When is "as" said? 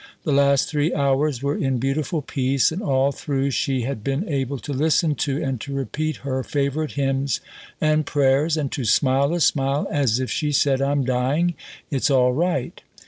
9.91-10.19